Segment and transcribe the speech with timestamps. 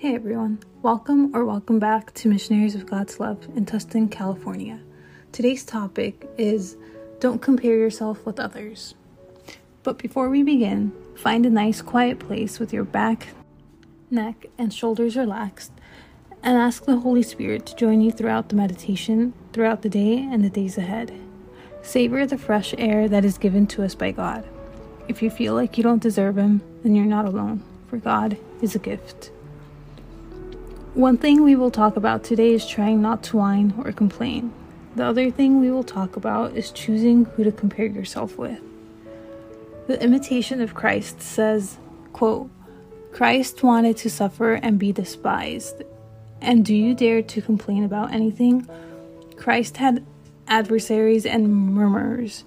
[0.00, 4.78] Hey everyone, welcome or welcome back to Missionaries of God's Love in Tustin, California.
[5.32, 6.76] Today's topic is
[7.18, 8.94] Don't compare yourself with others.
[9.82, 13.26] But before we begin, find a nice quiet place with your back,
[14.08, 15.72] neck, and shoulders relaxed
[16.44, 20.44] and ask the Holy Spirit to join you throughout the meditation, throughout the day, and
[20.44, 21.12] the days ahead.
[21.82, 24.48] Savor the fresh air that is given to us by God.
[25.08, 28.76] If you feel like you don't deserve Him, then you're not alone, for God is
[28.76, 29.32] a gift.
[30.94, 34.52] One thing we will talk about today is trying not to whine or complain.
[34.96, 38.58] The other thing we will talk about is choosing who to compare yourself with.
[39.86, 41.76] The imitation of Christ says,
[42.12, 42.50] quote,
[43.12, 45.82] Christ wanted to suffer and be despised.
[46.40, 48.68] And do you dare to complain about anything?
[49.36, 50.04] Christ had
[50.48, 52.44] adversaries and murmurers.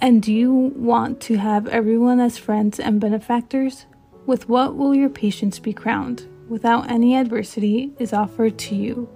[0.00, 3.86] And do you want to have everyone as friends and benefactors?
[4.26, 6.26] With what will your patience be crowned?
[6.48, 9.08] Without any adversity is offered to you.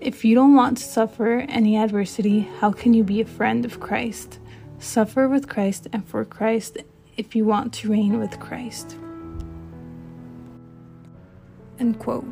[0.00, 3.80] If you don't want to suffer any adversity, how can you be a friend of
[3.80, 4.38] Christ?
[4.78, 6.78] Suffer with Christ and for Christ
[7.16, 8.96] if you want to reign with Christ.
[11.78, 12.26] End quote.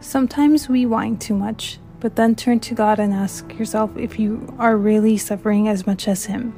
[0.00, 4.54] Sometimes we whine too much, but then turn to God and ask yourself if you
[4.58, 6.54] are really suffering as much as Him.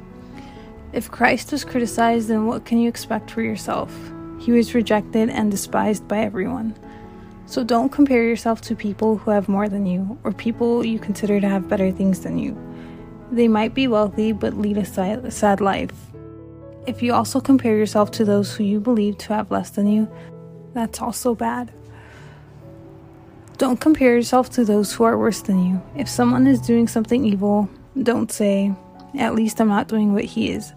[0.93, 3.93] If Christ was criticized, then what can you expect for yourself?
[4.39, 6.75] He was rejected and despised by everyone.
[7.53, 11.39] So don't compare yourself to people who have more than you or people you consider
[11.39, 12.57] to have better things than you.
[13.31, 15.93] They might be wealthy but lead a sad life.
[16.87, 20.11] If you also compare yourself to those who you believe to have less than you,
[20.73, 21.71] that's also bad.
[23.59, 25.79] Don't compare yourself to those who are worse than you.
[25.95, 27.69] If someone is doing something evil,
[28.01, 28.73] don't say,
[29.19, 30.73] at least I'm not doing what he is,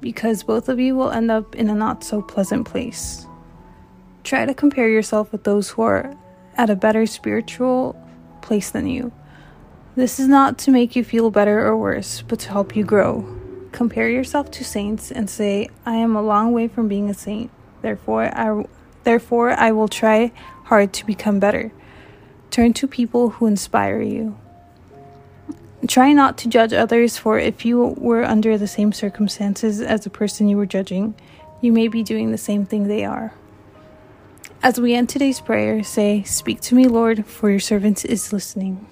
[0.00, 3.26] because both of you will end up in a not so pleasant place.
[4.30, 6.14] Try to compare yourself with those who are
[6.56, 8.00] at a better spiritual
[8.42, 9.10] place than you.
[9.96, 13.26] This is not to make you feel better or worse, but to help you grow.
[13.72, 17.50] Compare yourself to saints and say, I am a long way from being a saint.
[17.82, 18.66] Therefore, I,
[19.02, 20.30] therefore, I will try
[20.66, 21.72] hard to become better.
[22.52, 24.38] Turn to people who inspire you.
[25.88, 30.10] Try not to judge others, for if you were under the same circumstances as the
[30.10, 31.16] person you were judging,
[31.60, 33.34] you may be doing the same thing they are.
[34.62, 38.86] As we end today's prayer, say, Speak to me, Lord, for your servant is listening.